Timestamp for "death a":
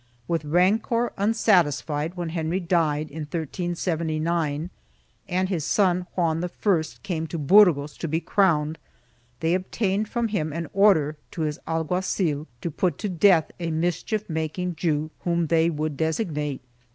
13.09-13.69